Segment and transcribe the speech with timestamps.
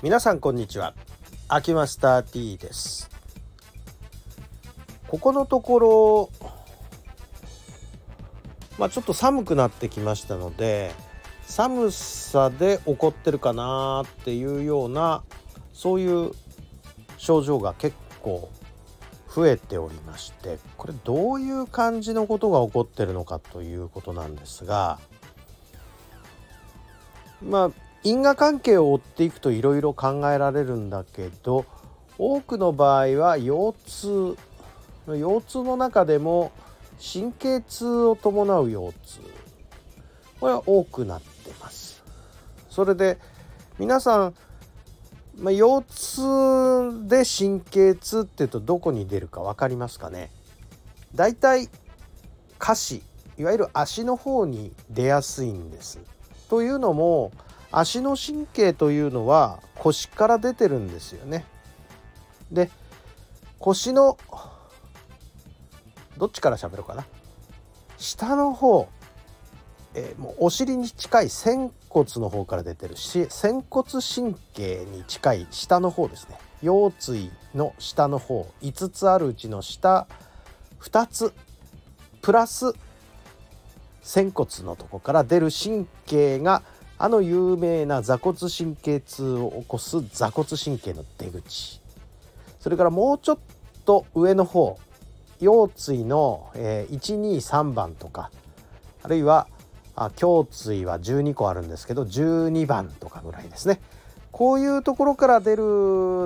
[0.00, 0.94] 皆さんこんにちは。
[1.48, 3.10] 秋マスター T です。
[5.08, 6.30] ここのところ
[8.78, 10.92] まあちょっと寒くなってきましたので
[11.42, 15.24] 寒さで起こってるかなっていうような
[15.72, 16.30] そういう
[17.16, 18.48] 症状が結構
[19.28, 25.00] 増えておりましてこれどういう感じのことが起こってるのかということなんですが
[27.42, 31.66] まあ因果関係を追っていくといろいろ考えられるんだけど
[32.16, 34.36] 多くの場合は腰痛
[35.08, 36.50] 腰痛の中でも
[36.98, 39.20] 神経痛を伴う腰痛。
[40.40, 42.02] これは多くなってます。
[42.70, 43.18] それで
[43.78, 44.34] 皆さん、
[45.36, 50.30] まあ、腰痛で神経痛っていうとどこに出るか分かりますかね？
[51.14, 51.68] だいたい
[52.58, 53.02] 下肢
[53.36, 56.00] いわゆる足の方に出やすいんです。
[56.48, 57.32] というのも
[57.70, 61.44] 足の神経というのは腰から出てるんですよね。
[62.50, 62.70] で
[63.58, 64.16] 腰の
[66.16, 67.04] どっちから喋るかな
[67.98, 68.88] 下の方、
[69.94, 80.06] えー、もうお尻に近い仙骨の方から出てるし仙骨神経に近い下の方ですね腰椎の下の方5つあるうちの下
[80.80, 81.32] 2つ
[82.22, 82.72] プラス
[84.02, 86.62] 仙骨のとこから出る神経が
[86.98, 91.80] あの有名な座骨神経痛を起こす座骨神経の出口。
[92.58, 93.38] それからもうちょっ
[93.84, 94.78] と上の方
[95.40, 98.32] 腰椎の、え、123番とか
[99.02, 99.46] あるいは
[99.94, 103.80] あ胸椎は12個あるんですけど12番とかぐらいですね。
[104.32, 105.62] こういうところから出る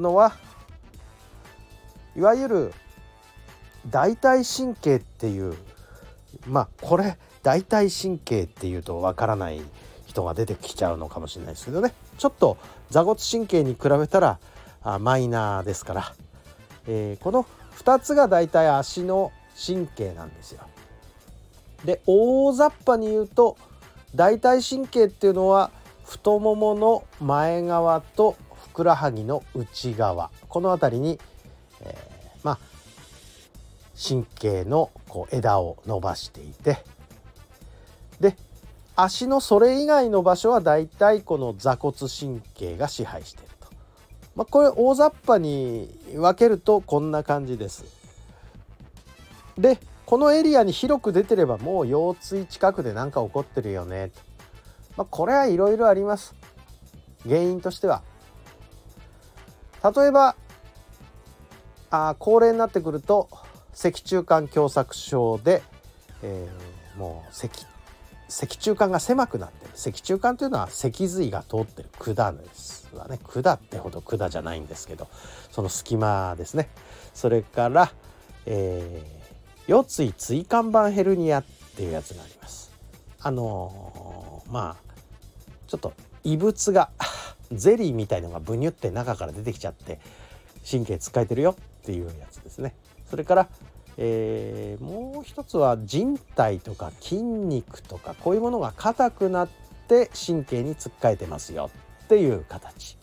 [0.00, 0.34] のは
[2.16, 2.74] いわゆる
[3.88, 5.54] 大腿神経っていう
[6.46, 9.60] まあこれ大腿神経っていうとわからない
[10.10, 11.94] 人が出てきちゃうのかもしれないですけどね。
[12.18, 12.58] ちょっと
[12.90, 14.38] 座骨神経に比べたら
[14.82, 16.14] あマイナーですから、
[16.86, 17.46] えー、この
[17.78, 20.62] 2つがだいたい足の神経なんですよ。
[21.84, 23.56] で大雑把に言うと
[24.14, 25.70] 大腿神経っていうのは
[26.04, 30.30] 太ももの前側とふくらはぎの内側。
[30.48, 31.20] この辺りに、
[31.82, 32.58] えー、まあ
[33.96, 36.84] 神経のこう枝を伸ばしていて
[39.02, 43.68] 足のそれ以外の場所はだいたいこの座骨神経が支配していると、
[44.34, 47.84] まあ、これ大雑把に分けるとこんな感じです。
[49.58, 54.20] でこのエリアに広く出てればもう腰椎近くで何か起こってるよねと、
[54.96, 56.34] まあ、これはいろいろあります
[57.24, 58.02] 原因としては。
[59.82, 60.36] 例えば
[61.90, 63.28] あ高齢になってくると
[63.72, 65.62] 脊柱管狭窄症で、
[66.22, 67.66] えー、もう脊
[68.30, 69.72] 脊柱管が狭くなってる。
[69.74, 71.88] 脊柱管というのは脊髄が通ってる。
[71.98, 73.18] 管ですわね。
[73.18, 75.08] 管ってほど管じゃないんですけど
[75.50, 76.68] その隙間ですね。
[77.12, 77.92] それから、
[78.46, 81.44] えー、腰椎椎間板ヘルニアっ
[81.76, 82.72] ていうやつがあります。
[83.20, 84.92] あのー、まあ
[85.66, 85.92] ちょっと
[86.24, 86.90] 異物が
[87.52, 90.00] ゼリーみたいのがブニュって中から出てきちゃって
[90.68, 92.74] 神経つっかえてるよっていうやつですね。
[93.08, 93.48] それから
[93.96, 99.48] えー、もう一つは人体とか筋肉とかこういうものが硬くなっ
[99.88, 101.70] て神経につっかえてますよ
[102.04, 102.96] っていう形。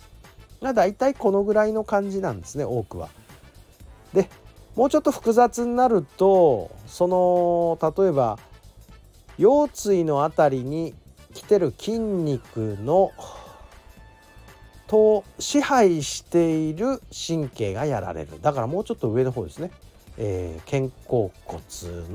[0.61, 3.09] がだいたいこのぐらいの感じなんですね多くは。
[4.13, 4.29] で
[4.75, 8.39] もうちょっと複雑になるとその例えば
[9.37, 10.95] 腰椎の辺りに
[11.33, 13.11] 来てる筋肉の
[14.87, 18.41] と支配している神経がやられる。
[18.41, 19.69] だからもうちょっと上の方ですね。
[20.17, 21.61] えー、肩甲骨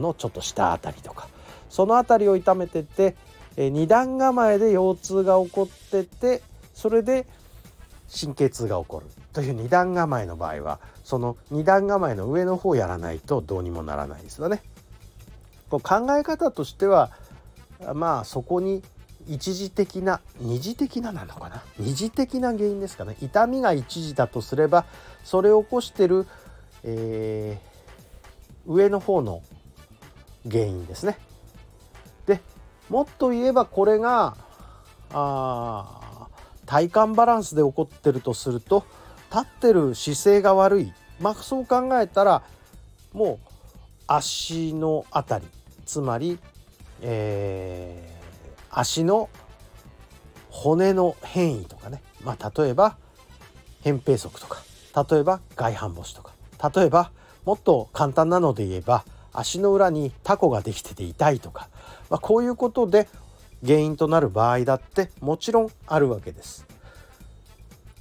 [0.00, 1.28] のちょっと下あたりとか
[1.70, 3.14] その辺りを痛めてて、
[3.56, 6.42] えー、二段構えで腰痛が起こってて
[6.74, 7.26] それで
[8.14, 14.62] 神経痛が起こるという二段構えの場合はその二段構えの上の方をやらないとどうにもならないですよね。
[15.70, 17.10] こう考え方としては
[17.94, 18.82] まあそこに
[19.26, 21.62] 一時的な二次的ななのかな？
[21.78, 24.84] 二次的な原因ですかね痛みが一時だとすれば
[25.24, 26.26] それを起こしてる、
[26.82, 27.71] えー
[28.66, 29.42] 上の方の
[30.50, 31.18] 原因ですね。
[32.26, 32.40] で
[32.88, 34.36] もっと言えばこれが
[35.12, 36.28] あ
[36.66, 38.84] 体幹バランスで起こってるとすると
[39.30, 40.92] 立ってる姿勢が悪い。
[41.20, 42.42] まあそう考えたら
[43.12, 43.48] もう
[44.06, 45.46] 足のあたり。
[45.84, 46.38] つまり、
[47.00, 49.28] えー、足の
[50.48, 52.96] 骨の変異とかね、まあ、例えば
[53.84, 54.62] 扁平足とか。
[55.10, 56.32] 例えば外反母趾とか。
[56.74, 57.10] 例えば
[57.44, 61.68] もっと簡単なので言えば足の裏にタコができてて痛いとか、
[62.10, 63.08] まあ、こういうことで
[63.64, 66.66] 原因となる場合だってもちろんあるわけです。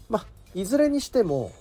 [0.09, 1.51] まあいずれにしても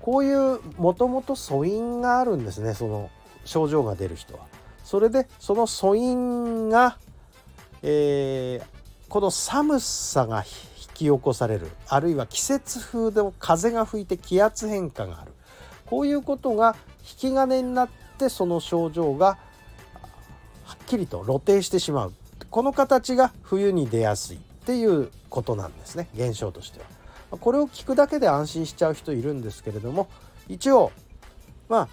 [0.00, 3.10] こういうもともと素因があるんですねその
[3.44, 4.46] 症状が出る人は。
[4.84, 6.98] それでその素因が、
[7.82, 10.44] えー、この寒さが引
[10.94, 15.32] き起こされるあるいは季節風でも風が吹いて気圧変化がある
[15.86, 17.88] こういうことが引き金になっ
[18.18, 19.38] てその症状が
[20.64, 22.12] はっきりと露呈してしまう
[22.50, 26.86] この形が冬に出やすいっていうことなんですね現象としては。
[27.38, 30.08] これを聞くだけで安心しちゃう人いるんですけれども
[30.48, 30.92] 一応
[31.68, 31.88] まあ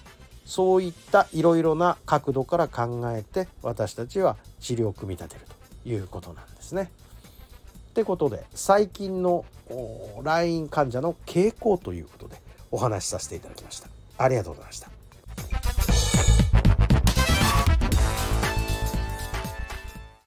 [0.46, 5.42] そういったいろいろな角度から考えて私たちは治療を組み立てる
[5.84, 6.92] ということなんですね。
[7.90, 9.46] ってことで最近の
[10.24, 12.38] 来院患者の傾向ということで
[12.72, 13.88] お話しさせていただきました。
[14.18, 14.99] ありがとうございました。